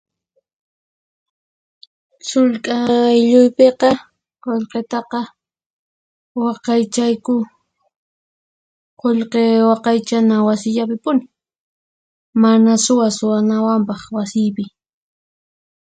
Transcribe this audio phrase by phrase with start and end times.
[2.29, 2.75] Sullk'a
[3.11, 3.89] aylluypiqa
[4.43, 5.19] qullqitaqa
[6.43, 7.35] waqaychayku
[8.99, 11.23] Qullqi Waqaychana wasillapipuni,
[12.41, 14.63] mana suwa suwanawanpaq wasiypi.